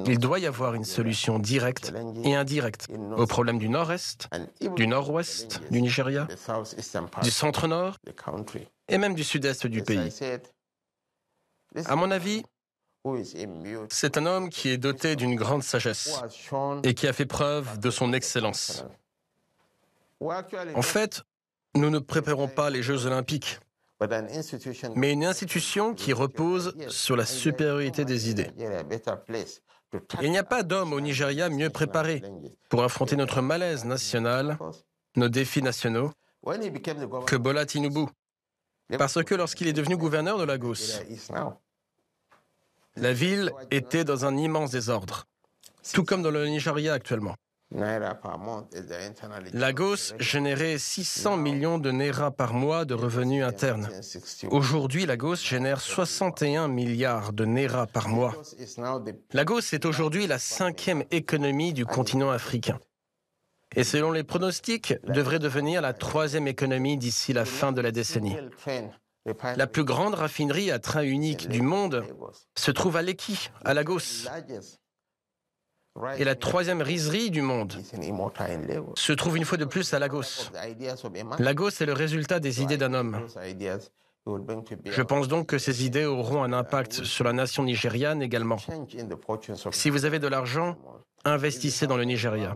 il 0.05 0.19
doit 0.19 0.39
y 0.39 0.45
avoir 0.45 0.73
une 0.73 0.83
solution 0.83 1.39
directe 1.39 1.93
et 2.25 2.35
indirecte 2.35 2.87
aux 3.15 3.27
problèmes 3.27 3.59
du 3.59 3.69
nord-est, 3.69 4.27
du 4.75 4.87
nord-ouest 4.87 5.61
du 5.71 5.81
Nigeria, 5.81 6.27
du 7.23 7.31
centre-nord 7.31 7.97
et 8.89 8.97
même 8.97 9.15
du 9.15 9.23
sud-est 9.23 9.67
du 9.67 9.81
pays. 9.83 10.13
À 11.85 11.95
mon 11.95 12.11
avis, 12.11 12.43
c'est 13.89 14.17
un 14.17 14.25
homme 14.25 14.49
qui 14.49 14.69
est 14.69 14.77
doté 14.77 15.15
d'une 15.15 15.35
grande 15.35 15.63
sagesse 15.63 16.21
et 16.83 16.93
qui 16.93 17.07
a 17.07 17.13
fait 17.13 17.25
preuve 17.25 17.79
de 17.79 17.89
son 17.89 18.11
excellence. 18.11 18.83
En 20.19 20.81
fait, 20.81 21.23
nous 21.77 21.89
ne 21.89 21.99
préparons 21.99 22.47
pas 22.47 22.69
les 22.69 22.83
Jeux 22.83 23.05
olympiques, 23.05 23.59
mais 24.95 25.13
une 25.13 25.25
institution 25.25 25.93
qui 25.93 26.13
repose 26.13 26.75
sur 26.89 27.15
la 27.15 27.25
supériorité 27.25 28.05
des 28.05 28.29
idées. 28.29 28.51
Il 30.21 30.29
n'y 30.29 30.37
a 30.37 30.43
pas 30.43 30.63
d'homme 30.63 30.93
au 30.93 31.01
Nigeria 31.01 31.49
mieux 31.49 31.69
préparé 31.69 32.21
pour 32.69 32.83
affronter 32.83 33.15
notre 33.15 33.41
malaise 33.41 33.85
national, 33.85 34.57
nos 35.15 35.29
défis 35.29 35.61
nationaux, 35.61 36.11
que 37.25 37.35
Bola 37.35 37.65
Tinubu. 37.65 38.05
Parce 38.97 39.23
que 39.23 39.35
lorsqu'il 39.35 39.67
est 39.67 39.73
devenu 39.73 39.97
gouverneur 39.97 40.37
de 40.37 40.43
Lagos, 40.43 41.01
la 42.95 43.13
ville 43.13 43.51
était 43.71 44.03
dans 44.03 44.25
un 44.25 44.37
immense 44.37 44.71
désordre, 44.71 45.25
tout 45.93 46.03
comme 46.03 46.21
dans 46.21 46.31
le 46.31 46.45
Nigeria 46.47 46.93
actuellement. 46.93 47.35
Lagos 49.53 50.13
générait 50.19 50.77
600 50.77 51.37
millions 51.37 51.77
de 51.77 51.91
Naira 51.91 52.31
par 52.31 52.53
mois 52.53 52.85
de 52.85 52.93
revenus 52.93 53.43
internes. 53.43 53.89
Aujourd'hui, 54.51 55.05
Lagos 55.05 55.35
génère 55.35 55.81
61 55.81 56.69
milliards 56.69 57.33
de 57.33 57.43
Naira 57.45 57.85
par 57.85 58.07
mois. 58.07 58.33
Lagos 59.33 59.73
est 59.73 59.85
aujourd'hui 59.85 60.27
la 60.27 60.39
cinquième 60.39 61.03
économie 61.11 61.73
du 61.73 61.85
continent 61.85 62.31
africain. 62.31 62.79
Et 63.75 63.83
selon 63.83 64.11
les 64.11 64.23
pronostics, 64.23 64.93
devrait 65.03 65.39
devenir 65.39 65.81
la 65.81 65.93
troisième 65.93 66.47
économie 66.47 66.97
d'ici 66.97 67.33
la 67.33 67.43
fin 67.43 67.73
de 67.73 67.81
la 67.81 67.91
décennie. 67.91 68.37
La 69.57 69.67
plus 69.67 69.83
grande 69.83 70.13
raffinerie 70.13 70.71
à 70.71 70.79
train 70.79 71.03
unique 71.03 71.49
du 71.49 71.61
monde 71.61 72.05
se 72.55 72.71
trouve 72.71 72.95
à 72.95 73.01
Lekki, 73.01 73.49
à 73.65 73.73
Lagos. 73.73 74.29
Et 76.17 76.23
la 76.23 76.35
troisième 76.35 76.81
riserie 76.81 77.31
du 77.31 77.41
monde 77.41 77.73
se 78.95 79.13
trouve 79.13 79.37
une 79.37 79.45
fois 79.45 79.57
de 79.57 79.65
plus 79.65 79.93
à 79.93 79.99
Lagos. 79.99 80.51
Lagos 81.39 81.69
est 81.69 81.85
le 81.85 81.93
résultat 81.93 82.39
des 82.39 82.61
idées 82.61 82.77
d'un 82.77 82.93
homme. 82.93 83.19
Je 84.85 85.01
pense 85.01 85.27
donc 85.27 85.47
que 85.47 85.57
ces 85.57 85.85
idées 85.85 86.05
auront 86.05 86.43
un 86.43 86.53
impact 86.53 87.03
sur 87.03 87.23
la 87.23 87.33
nation 87.33 87.63
nigériane 87.63 88.21
également. 88.21 88.57
Si 89.71 89.89
vous 89.89 90.05
avez 90.05 90.19
de 90.19 90.27
l'argent, 90.27 90.77
investissez 91.23 91.87
dans 91.87 91.97
le 91.97 92.03
Nigeria. 92.03 92.55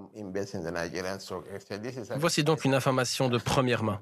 Voici 2.17 2.43
donc 2.43 2.65
une 2.65 2.73
information 2.73 3.29
de 3.29 3.37
première 3.37 3.83
main. 3.83 3.99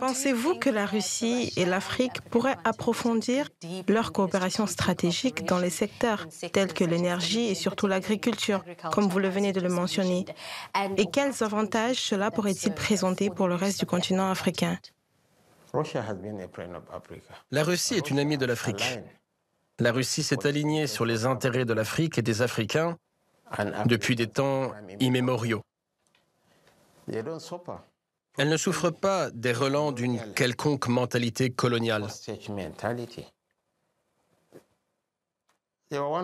Pensez-vous 0.00 0.58
que 0.58 0.68
la 0.68 0.84
Russie 0.84 1.50
et 1.56 1.64
l'Afrique 1.64 2.20
pourraient 2.28 2.58
approfondir 2.62 3.48
leur 3.88 4.12
coopération 4.12 4.66
stratégique 4.66 5.46
dans 5.46 5.58
les 5.58 5.70
secteurs 5.70 6.26
tels 6.52 6.74
que 6.74 6.84
l'énergie 6.84 7.46
et 7.46 7.54
surtout 7.54 7.86
l'agriculture, 7.86 8.62
comme 8.92 9.08
vous 9.08 9.18
le 9.18 9.30
venez 9.30 9.52
de 9.52 9.60
le 9.60 9.70
mentionner. 9.70 10.26
Et 10.98 11.06
quels 11.06 11.42
avantages 11.42 11.96
cela 11.96 12.30
pourrait-il 12.30 12.74
présenter 12.74 13.30
pour 13.30 13.48
le 13.48 13.54
reste 13.54 13.80
du 13.80 13.86
continent 13.86 14.30
africain? 14.30 14.78
La 17.50 17.64
Russie 17.64 17.94
est 17.94 18.10
une 18.10 18.18
amie 18.18 18.36
de 18.36 18.44
l'Afrique. 18.44 19.00
La 19.78 19.90
Russie 19.90 20.22
s'est 20.22 20.46
alignée 20.46 20.86
sur 20.86 21.06
les 21.06 21.24
intérêts 21.24 21.64
de 21.64 21.72
l'Afrique 21.72 22.18
et 22.18 22.22
des 22.22 22.42
Africains 22.42 22.98
depuis 23.86 24.16
des 24.16 24.26
temps 24.26 24.72
immémoriaux. 25.00 25.62
Elle 28.38 28.48
ne 28.48 28.56
souffre 28.56 28.90
pas 28.90 29.30
des 29.30 29.52
relents 29.52 29.92
d'une 29.92 30.32
quelconque 30.34 30.88
mentalité 30.88 31.50
coloniale. 31.50 32.08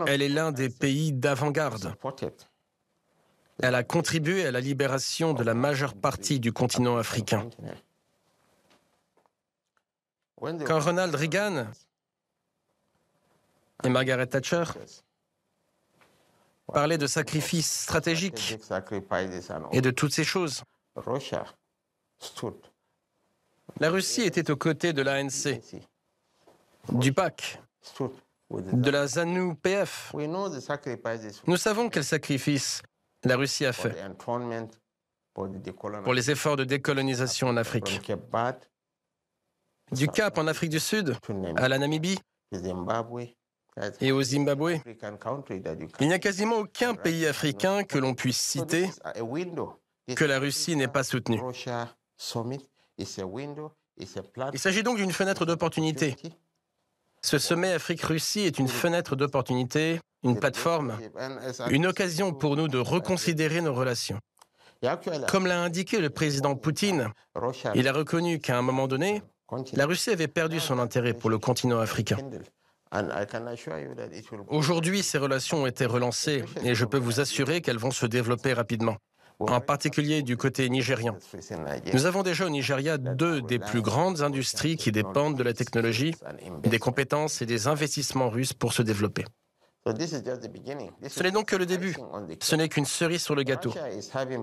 Elle 0.07 0.23
est 0.23 0.29
l'un 0.29 0.53
des 0.53 0.71
pays 0.71 1.13
d'avant-garde. 1.13 1.95
Elle 3.61 3.75
a 3.75 3.83
contribué 3.83 4.47
à 4.47 4.51
la 4.51 4.61
libération 4.61 5.35
de 5.35 5.43
la 5.43 5.53
majeure 5.53 5.95
partie 5.95 6.41
du 6.41 6.53
continent 6.53 6.97
africain. 6.97 7.51
Quand 10.41 10.81
Ronald 10.81 11.15
Reagan 11.15 11.67
et 13.85 13.89
Margaret 13.89 14.29
Thatcher 14.29 14.65
parlaient 16.73 16.99
de 16.99 17.07
sacrifices 17.07 17.83
stratégiques 17.83 18.57
et 19.73 19.81
de 19.81 19.91
toutes 19.91 20.13
ces 20.13 20.25
choses, 20.25 20.63
la 23.81 23.91
Russie 23.91 24.23
était 24.23 24.51
aux 24.51 24.57
côtés 24.57 24.93
de 24.93 25.03
l'ANC, 25.03 25.61
du 26.93 27.13
PAC, 27.13 27.61
de 28.51 28.91
la 28.91 29.07
ZANU-PF. 29.07 30.13
Nous 31.47 31.57
savons 31.57 31.89
quels 31.89 32.05
sacrifices 32.05 32.83
la 33.25 33.37
Russie 33.37 33.67
a 33.67 33.73
fait 33.73 33.95
pour 36.05 36.15
les 36.15 36.31
efforts 36.31 36.57
de 36.57 36.65
décolonisation 36.65 37.49
en 37.49 37.57
Afrique. 37.57 38.01
Du 39.93 40.09
Cap 40.09 40.39
en 40.39 40.47
Afrique 40.47 40.71
du 40.71 40.81
Sud 40.81 41.17
à 41.57 41.69
la 41.69 41.79
Namibie 41.79 42.19
et 44.01 44.13
au 44.13 44.23
Zimbabwe, 44.23 44.81
il 46.01 46.09
n'y 46.09 46.13
a 46.13 46.19
quasiment 46.19 46.57
aucun 46.57 46.95
pays 46.95 47.27
africain 47.27 47.85
que 47.85 47.99
l'on 47.99 48.15
puisse 48.15 48.39
citer 48.41 48.91
que 50.17 50.25
la 50.25 50.39
Russie 50.41 50.75
n'ait 50.75 50.89
pas 50.89 51.05
soutenu. 51.05 51.41
Il 52.99 54.59
s'agit 54.59 54.83
donc 54.83 54.97
d'une 54.97 55.13
fenêtre 55.13 55.47
d'opportunité. 55.47 56.17
Ce 57.23 57.39
sommet 57.39 57.73
Afrique-Russie 57.73 58.41
est 58.41 58.59
une 58.59 58.69
fenêtre 58.69 59.17
d'opportunité, 59.17 60.01
une 60.23 60.39
plateforme, 60.39 60.99
une 61.71 61.87
occasion 61.87 62.33
pour 62.33 62.57
nous 62.57 62.69
de 62.69 62.79
reconsidérer 62.79 63.61
nos 63.61 63.75
relations. 63.75 64.19
Comme 65.29 65.47
l'a 65.47 65.61
indiqué 65.61 65.99
le 65.99 66.11
président 66.11 66.55
Poutine, 66.55 67.13
il 67.75 67.89
a 67.89 67.93
reconnu 67.93 68.39
qu'à 68.39 68.59
un 68.59 68.63
moment 68.63 68.87
donné, 68.87 69.23
la 69.73 69.87
Russie 69.87 70.11
avait 70.11 70.29
perdu 70.29 70.61
son 70.61 70.79
intérêt 70.79 71.15
pour 71.15 71.31
le 71.31 71.39
continent 71.39 71.81
africain. 71.81 72.19
Aujourd'hui, 74.49 75.03
ces 75.03 75.19
relations 75.19 75.63
ont 75.65 75.67
été 75.67 75.85
relancées 75.85 76.45
et 76.63 76.75
je 76.75 76.85
peux 76.85 76.99
vous 76.99 77.21
assurer 77.21 77.61
qu'elles 77.61 77.79
vont 77.79 77.91
se 77.91 78.07
développer 78.07 78.53
rapidement 78.53 78.97
en 79.41 79.61
particulier 79.61 80.23
du 80.23 80.37
côté 80.37 80.69
nigérien. 80.69 81.17
Nous 81.93 82.07
avons 82.07 82.23
déjà 82.23 82.47
au 82.47 82.51
Nigeria 82.51 82.99
deux 82.99 83.41
des 83.43 83.59
plus 83.59 83.83
grandes 83.83 84.23
industries 84.23 84.77
qui 84.77 84.93
dépendent 84.93 85.37
de 85.37 85.43
la 85.43 85.53
technologie, 85.53 86.15
des 86.63 86.79
compétences 86.79 87.43
et 87.43 87.47
des 87.47 87.67
investissements 87.67 88.31
russes 88.31 88.53
pour 88.53 88.73
se 88.73 88.83
développer. 88.83 89.25
Ce 89.97 91.23
n'est 91.23 91.31
donc 91.31 91.47
que 91.47 91.57
le 91.57 91.67
début. 91.67 91.97
Ce 92.41 92.57
n'est 92.57 92.69
qu'une 92.69 92.85
cerise 92.85 93.23
sur 93.23 93.35
le 93.35 93.43
gâteau. 93.43 93.73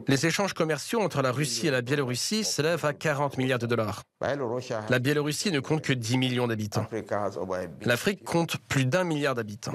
Les 0.08 0.26
échanges 0.26 0.54
commerciaux 0.54 1.02
entre 1.02 1.22
la 1.22 1.32
Russie 1.32 1.68
et 1.68 1.72
la 1.72 1.82
Biélorussie 1.82 2.44
s'élèvent 2.44 2.86
à 2.86 2.94
40 2.94 3.38
milliards 3.38 3.60
de 3.60 3.68
dollars. 3.68 4.04
La 4.90 5.00
Biélorussie 5.00 5.52
ne 5.52 5.60
compte 5.60 5.82
que 5.82 5.94
10 5.94 6.18
millions 6.18 6.48
d'habitants. 6.48 6.88
L'Afrique 7.82 8.24
compte 8.24 8.58
plus 8.68 8.86
d'un 8.86 9.04
milliard 9.04 9.36
d'habitants. 9.36 9.74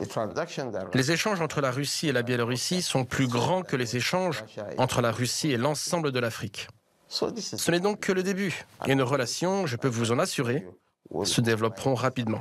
Les 0.95 1.13
échanges 1.13 1.41
entre 1.41 1.61
la 1.61 1.71
Russie 1.71 2.09
et 2.09 2.13
la 2.13 2.23
Biélorussie 2.23 2.83
sont 2.83 3.05
plus 3.05 3.29
grands 3.29 3.63
que 3.63 3.77
les 3.77 3.97
échanges 3.97 4.45
entre 4.79 5.01
la 5.01 5.13
Russie 5.13 5.51
et 5.53 5.57
l'ensemble 5.57 6.13
de 6.13 6.19
l'Afrique. 6.19 6.69
Ce 7.09 7.71
n'est 7.71 7.81
donc 7.81 8.01
que 8.01 8.13
le 8.13 8.23
début. 8.23 8.65
Et 8.87 8.95
nos 8.95 9.07
relations, 9.07 9.67
je 9.67 9.77
peux 9.77 9.89
vous 9.89 10.13
en 10.13 10.19
assurer, 10.19 10.67
se 11.25 11.41
développeront 11.41 11.95
rapidement. 11.95 12.41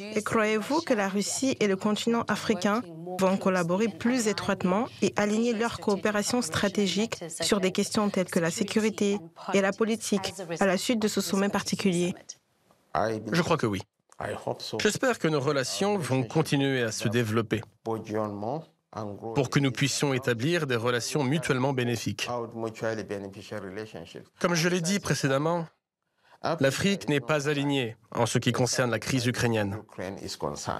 Et 0.00 0.22
croyez-vous 0.22 0.80
que 0.82 0.94
la 0.94 1.08
Russie 1.08 1.56
et 1.60 1.66
le 1.66 1.76
continent 1.76 2.24
africain 2.28 2.82
vont 3.18 3.36
collaborer 3.36 3.88
plus 3.88 4.28
étroitement 4.28 4.86
et 5.02 5.12
aligner 5.16 5.52
leur 5.52 5.80
coopération 5.80 6.42
stratégique 6.42 7.24
sur 7.28 7.60
des 7.60 7.72
questions 7.72 8.10
telles 8.10 8.30
que 8.30 8.38
la 8.38 8.50
sécurité 8.50 9.18
et 9.54 9.60
la 9.60 9.72
politique 9.72 10.34
à 10.60 10.66
la 10.66 10.76
suite 10.76 11.00
de 11.00 11.08
ce 11.08 11.20
sommet 11.20 11.48
particulier? 11.48 12.14
Je 12.94 13.42
crois 13.42 13.56
que 13.56 13.66
oui. 13.66 13.80
J'espère 14.80 15.18
que 15.18 15.28
nos 15.28 15.40
relations 15.40 15.96
vont 15.96 16.24
continuer 16.24 16.82
à 16.82 16.90
se 16.90 17.08
développer 17.08 17.60
pour 17.84 19.50
que 19.50 19.60
nous 19.60 19.70
puissions 19.70 20.12
établir 20.14 20.66
des 20.66 20.76
relations 20.76 21.22
mutuellement 21.22 21.72
bénéfiques. 21.72 22.28
Comme 24.40 24.54
je 24.54 24.68
l'ai 24.68 24.80
dit 24.80 24.98
précédemment, 24.98 25.66
L'Afrique 26.42 27.08
n'est 27.08 27.20
pas 27.20 27.48
alignée 27.48 27.96
en 28.12 28.26
ce 28.26 28.38
qui 28.38 28.52
concerne 28.52 28.90
la 28.90 28.98
crise 28.98 29.26
ukrainienne, 29.26 29.82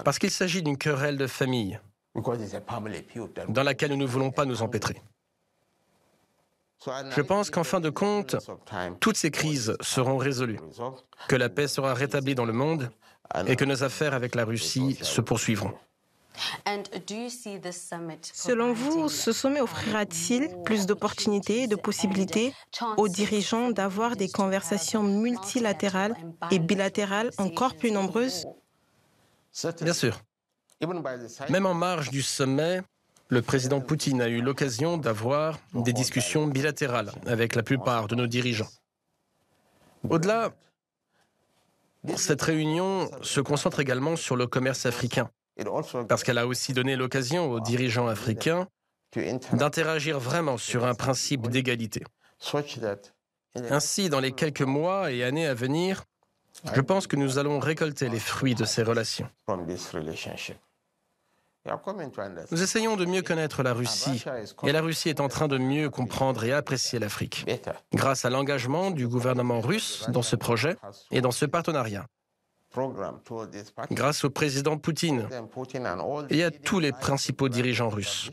parce 0.05 0.19
qu'il 0.19 0.31
s'agit 0.31 0.63
d'une 0.63 0.77
querelle 0.77 1.17
de 1.17 1.27
famille 1.27 1.79
dans 2.15 3.63
laquelle 3.63 3.91
nous 3.91 3.97
ne 3.97 4.05
voulons 4.05 4.31
pas 4.31 4.45
nous 4.45 4.61
empêtrer. 4.61 5.01
Je 6.85 7.21
pense 7.21 7.49
qu'en 7.49 7.65
fin 7.65 7.81
de 7.81 7.89
compte, 7.89 8.37
toutes 9.01 9.17
ces 9.17 9.31
crises 9.31 9.75
seront 9.81 10.17
résolues, 10.17 10.59
que 11.27 11.35
la 11.35 11.49
paix 11.49 11.67
sera 11.67 11.93
rétablie 11.93 12.35
dans 12.35 12.45
le 12.45 12.53
monde 12.53 12.89
et 13.47 13.55
que 13.55 13.65
nos 13.65 13.83
affaires 13.83 14.13
avec 14.13 14.33
la 14.35 14.45
Russie 14.45 14.97
se 15.01 15.19
poursuivront. 15.21 15.73
Selon 18.21 18.73
vous, 18.73 19.09
ce 19.09 19.31
sommet 19.31 19.61
offrira-t-il 19.61 20.49
plus 20.63 20.85
d'opportunités 20.85 21.63
et 21.63 21.67
de 21.67 21.75
possibilités 21.75 22.53
aux 22.97 23.09
dirigeants 23.09 23.71
d'avoir 23.71 24.15
des 24.15 24.29
conversations 24.29 25.03
multilatérales 25.03 26.15
et 26.51 26.59
bilatérales 26.59 27.31
encore 27.37 27.75
plus 27.75 27.91
nombreuses? 27.91 28.45
Bien 29.81 29.93
sûr. 29.93 30.21
Même 31.49 31.65
en 31.65 31.73
marge 31.73 32.09
du 32.09 32.21
sommet, 32.21 32.81
le 33.27 33.41
président 33.41 33.81
Poutine 33.81 34.21
a 34.21 34.27
eu 34.27 34.41
l'occasion 34.41 34.97
d'avoir 34.97 35.59
des 35.73 35.93
discussions 35.93 36.47
bilatérales 36.47 37.11
avec 37.25 37.55
la 37.55 37.63
plupart 37.63 38.07
de 38.07 38.15
nos 38.15 38.27
dirigeants. 38.27 38.69
Au-delà, 40.09 40.53
cette 42.15 42.41
réunion 42.41 43.09
se 43.21 43.41
concentre 43.41 43.81
également 43.81 44.15
sur 44.15 44.37
le 44.37 44.47
commerce 44.47 44.85
africain 44.85 45.29
parce 46.07 46.23
qu'elle 46.23 46.37
a 46.37 46.47
aussi 46.47 46.73
donné 46.73 46.95
l'occasion 46.95 47.51
aux 47.51 47.59
dirigeants 47.59 48.07
africains 48.07 48.67
d'interagir 49.53 50.19
vraiment 50.19 50.57
sur 50.57 50.85
un 50.85 50.93
principe 50.93 51.47
d'égalité. 51.49 52.03
Ainsi, 53.55 54.09
dans 54.09 54.19
les 54.19 54.31
quelques 54.31 54.61
mois 54.61 55.11
et 55.11 55.23
années 55.23 55.47
à 55.47 55.53
venir, 55.53 56.03
je 56.73 56.81
pense 56.81 57.07
que 57.07 57.15
nous 57.15 57.37
allons 57.37 57.59
récolter 57.59 58.09
les 58.09 58.19
fruits 58.19 58.55
de 58.55 58.65
ces 58.65 58.83
relations. 58.83 59.29
Nous 62.51 62.63
essayons 62.63 62.95
de 62.95 63.05
mieux 63.05 63.21
connaître 63.21 63.63
la 63.63 63.73
Russie 63.73 64.23
et 64.63 64.71
la 64.71 64.81
Russie 64.81 65.09
est 65.09 65.19
en 65.19 65.27
train 65.27 65.47
de 65.47 65.57
mieux 65.57 65.89
comprendre 65.89 66.43
et 66.43 66.53
apprécier 66.53 66.99
l'Afrique. 66.99 67.45
Grâce 67.93 68.25
à 68.25 68.29
l'engagement 68.29 68.91
du 68.91 69.07
gouvernement 69.07 69.59
russe 69.59 70.05
dans 70.09 70.21
ce 70.21 70.35
projet 70.35 70.77
et 71.11 71.21
dans 71.21 71.31
ce 71.31 71.45
partenariat 71.45 72.07
grâce 73.91 74.23
au 74.23 74.29
président 74.29 74.77
Poutine. 74.77 75.27
Et 76.29 76.43
à 76.43 76.51
tous 76.51 76.79
les 76.79 76.91
principaux 76.91 77.49
dirigeants 77.49 77.89
russes. 77.89 78.29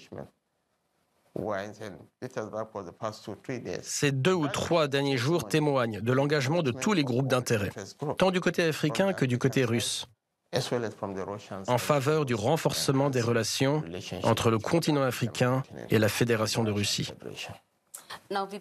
Ces 3.83 4.13
deux 4.13 4.33
ou 4.33 4.49
trois 4.49 4.89
derniers 4.89 5.19
jours 5.19 5.49
témoignent 5.49 6.01
de 6.01 6.13
l'engagement 6.13 6.63
de 6.63 6.71
tous 6.71 6.93
les 6.93 7.05
groupes 7.05 7.29
d'intérêt, 7.29 7.71
tant 8.17 8.31
du 8.31 8.41
côté 8.41 8.63
africain 8.63 9.13
que 9.13 9.27
du 9.27 9.39
côté 9.39 9.65
russe, 9.65 10.07
en 11.67 11.79
faveur 11.79 12.25
du 12.25 12.35
renforcement 12.35 13.11
des 13.11 13.21
relations 13.21 13.83
entre 14.23 14.51
le 14.51 14.59
continent 14.59 15.03
africain 15.03 15.63
et 15.91 15.99
la 15.99 16.09
Fédération 16.09 16.65
de 16.65 16.71
Russie. 16.71 17.13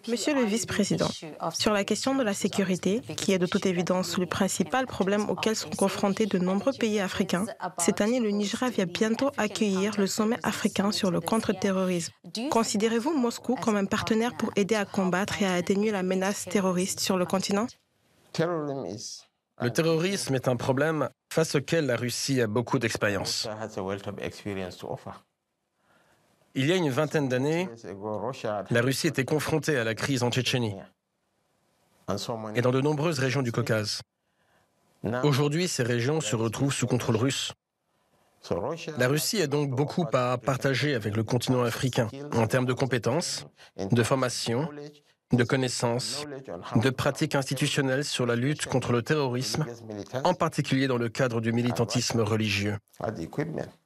Monsieur 0.08 0.34
le 0.34 0.44
vice-président, 0.44 1.08
sur 1.52 1.72
la 1.72 1.84
question 1.84 2.14
de 2.14 2.22
la 2.22 2.34
sécurité, 2.34 3.00
qui 3.16 3.32
est 3.32 3.38
de 3.38 3.46
toute 3.46 3.66
évidence 3.66 4.18
le 4.18 4.26
principal 4.26 4.86
problème 4.86 5.28
auquel 5.28 5.56
sont 5.56 5.70
confrontés 5.70 6.26
de 6.26 6.38
nombreux 6.38 6.72
pays 6.72 7.00
africains, 7.00 7.46
cette 7.78 8.00
année, 8.00 8.20
le 8.20 8.30
Nigeria 8.30 8.70
vient 8.70 8.86
bientôt 8.86 9.30
accueillir 9.36 9.98
le 9.98 10.06
sommet 10.06 10.38
africain 10.42 10.92
sur 10.92 11.10
le 11.10 11.20
contre-terrorisme. 11.20 12.12
Considérez-vous 12.50 13.12
Moscou 13.16 13.54
comme 13.56 13.76
un 13.76 13.86
partenaire 13.86 14.36
pour 14.36 14.50
aider 14.56 14.74
à 14.74 14.84
combattre 14.84 15.42
et 15.42 15.46
à 15.46 15.54
atténuer 15.54 15.90
la 15.90 16.02
menace 16.02 16.44
terroriste 16.44 17.00
sur 17.00 17.16
le 17.16 17.26
continent? 17.26 17.66
Le 18.38 19.70
terrorisme 19.70 20.34
est 20.34 20.48
un 20.48 20.56
problème 20.56 21.08
face 21.32 21.54
auquel 21.54 21.86
la 21.86 21.96
Russie 21.96 22.40
a 22.40 22.46
beaucoup 22.46 22.78
d'expérience. 22.78 23.48
Il 26.56 26.66
y 26.66 26.72
a 26.72 26.76
une 26.76 26.88
vingtaine 26.88 27.28
d'années, 27.28 27.68
la 28.70 28.80
Russie 28.80 29.06
était 29.06 29.26
confrontée 29.26 29.76
à 29.76 29.84
la 29.84 29.94
crise 29.94 30.22
en 30.22 30.30
Tchétchénie 30.30 30.74
et 32.54 32.62
dans 32.62 32.70
de 32.70 32.80
nombreuses 32.80 33.18
régions 33.18 33.42
du 33.42 33.52
Caucase. 33.52 34.00
Aujourd'hui, 35.22 35.68
ces 35.68 35.82
régions 35.82 36.20
se 36.20 36.34
retrouvent 36.34 36.72
sous 36.72 36.86
contrôle 36.86 37.16
russe. 37.16 37.52
La 38.96 39.08
Russie 39.08 39.42
a 39.42 39.46
donc 39.46 39.70
beaucoup 39.70 40.06
à 40.12 40.38
partager 40.38 40.94
avec 40.94 41.14
le 41.14 41.24
continent 41.24 41.62
africain 41.62 42.08
en 42.32 42.46
termes 42.46 42.66
de 42.66 42.72
compétences, 42.72 43.46
de 43.76 44.02
formation 44.02 44.68
de 45.32 45.44
connaissances, 45.44 46.24
de 46.76 46.90
pratiques 46.90 47.34
institutionnelles 47.34 48.04
sur 48.04 48.26
la 48.26 48.36
lutte 48.36 48.66
contre 48.66 48.92
le 48.92 49.02
terrorisme, 49.02 49.66
en 50.24 50.34
particulier 50.34 50.86
dans 50.86 50.98
le 50.98 51.08
cadre 51.08 51.40
du 51.40 51.52
militantisme 51.52 52.20
religieux. 52.20 52.78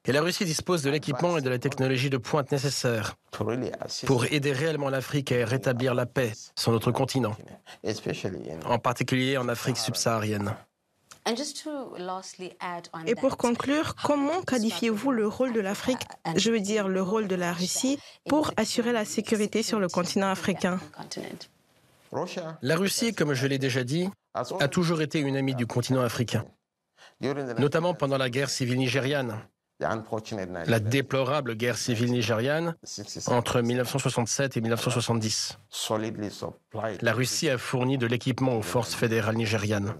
Et 0.04 0.12
la 0.12 0.22
Russie 0.22 0.44
dispose 0.44 0.82
de 0.82 0.90
l'équipement 0.90 1.38
et 1.38 1.40
de 1.40 1.48
la 1.48 1.58
technologie 1.58 2.10
de 2.10 2.18
pointe 2.18 2.52
nécessaires 2.52 3.14
pour 4.06 4.24
aider 4.26 4.52
réellement 4.52 4.90
l'Afrique 4.90 5.32
à 5.32 5.46
rétablir 5.46 5.94
la 5.94 6.06
paix 6.06 6.32
sur 6.58 6.72
notre 6.72 6.92
continent, 6.92 7.36
en 8.66 8.78
particulier 8.78 9.38
en 9.38 9.48
Afrique 9.48 9.78
subsaharienne. 9.78 10.54
Et 13.06 13.14
pour 13.14 13.36
conclure, 13.36 13.94
comment 14.02 14.42
qualifiez-vous 14.42 15.12
le 15.12 15.28
rôle 15.28 15.52
de 15.52 15.60
l'Afrique, 15.60 16.00
je 16.36 16.50
veux 16.50 16.60
dire 16.60 16.88
le 16.88 17.02
rôle 17.02 17.28
de 17.28 17.34
la 17.34 17.52
Russie, 17.52 17.98
pour 18.28 18.52
assurer 18.56 18.92
la 18.92 19.04
sécurité 19.04 19.62
sur 19.62 19.78
le 19.80 19.88
continent 19.88 20.30
africain 20.30 20.80
La 22.62 22.76
Russie, 22.76 23.14
comme 23.14 23.34
je 23.34 23.46
l'ai 23.46 23.58
déjà 23.58 23.84
dit, 23.84 24.08
a 24.34 24.68
toujours 24.68 25.02
été 25.02 25.20
une 25.20 25.36
amie 25.36 25.54
du 25.54 25.66
continent 25.66 26.02
africain, 26.02 26.44
notamment 27.58 27.94
pendant 27.94 28.18
la 28.18 28.30
guerre 28.30 28.50
civile 28.50 28.78
nigériane. 28.78 29.38
La 30.66 30.78
déplorable 30.78 31.54
guerre 31.54 31.78
civile 31.78 32.12
nigériane 32.12 32.74
entre 33.26 33.62
1967 33.62 34.58
et 34.58 34.60
1970. 34.60 35.58
La 37.00 37.12
Russie 37.14 37.48
a 37.48 37.56
fourni 37.56 37.96
de 37.96 38.06
l'équipement 38.06 38.56
aux 38.56 38.62
forces 38.62 38.94
fédérales 38.94 39.36
nigérianes. 39.36 39.94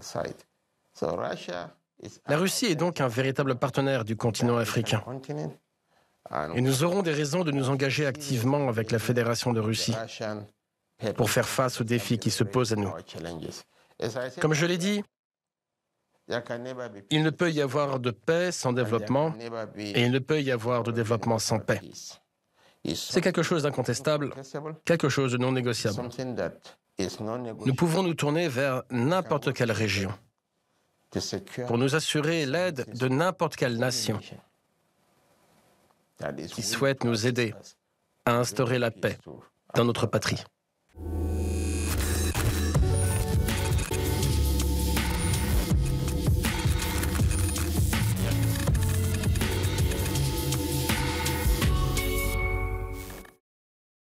La 2.27 2.37
Russie 2.37 2.65
est 2.65 2.75
donc 2.75 3.01
un 3.01 3.07
véritable 3.07 3.55
partenaire 3.55 4.05
du 4.05 4.15
continent 4.15 4.57
africain. 4.57 5.03
Et 6.55 6.61
nous 6.61 6.83
aurons 6.83 7.01
des 7.01 7.13
raisons 7.13 7.43
de 7.43 7.51
nous 7.51 7.69
engager 7.69 8.05
activement 8.05 8.69
avec 8.69 8.91
la 8.91 8.99
Fédération 8.99 9.53
de 9.53 9.59
Russie 9.59 9.95
pour 11.15 11.29
faire 11.29 11.47
face 11.47 11.81
aux 11.81 11.83
défis 11.83 12.17
qui 12.17 12.31
se 12.31 12.43
posent 12.43 12.73
à 12.73 12.75
nous. 12.75 12.91
Comme 14.39 14.53
je 14.53 14.65
l'ai 14.65 14.77
dit, 14.77 15.03
il 17.09 17.23
ne 17.23 17.29
peut 17.29 17.51
y 17.51 17.61
avoir 17.61 17.99
de 17.99 18.11
paix 18.11 18.51
sans 18.51 18.73
développement 18.73 19.33
et 19.77 20.03
il 20.03 20.11
ne 20.11 20.19
peut 20.19 20.41
y 20.41 20.51
avoir 20.51 20.83
de 20.83 20.91
développement 20.91 21.39
sans 21.39 21.59
paix. 21.59 21.81
C'est 22.95 23.21
quelque 23.21 23.43
chose 23.43 23.63
d'incontestable, 23.63 24.33
quelque 24.85 25.09
chose 25.09 25.33
de 25.33 25.37
non 25.37 25.51
négociable. 25.51 26.09
Nous 27.65 27.75
pouvons 27.75 28.03
nous 28.03 28.13
tourner 28.13 28.47
vers 28.47 28.83
n'importe 28.89 29.53
quelle 29.53 29.71
région 29.71 30.11
pour 31.67 31.77
nous 31.77 31.95
assurer 31.95 32.45
l'aide 32.45 32.85
de 32.97 33.07
n'importe 33.07 33.55
quelle 33.55 33.77
nation 33.77 34.19
qui 36.53 36.61
souhaite 36.61 37.03
nous 37.03 37.27
aider 37.27 37.53
à 38.25 38.37
instaurer 38.37 38.79
la 38.79 38.91
paix 38.91 39.17
dans 39.75 39.85
notre 39.85 40.07
patrie. 40.07 40.43